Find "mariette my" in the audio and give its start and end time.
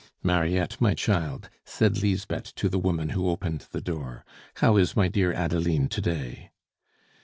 0.23-0.95